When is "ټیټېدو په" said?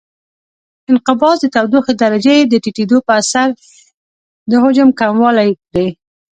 2.63-3.11